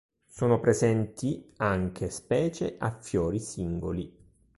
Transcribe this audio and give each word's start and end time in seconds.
Sono 0.27 0.59
presenti 0.59 1.53
anche 1.57 2.09
specie 2.09 2.73
a 2.79 2.89
fiori 2.91 3.37
singoli. 3.39 4.11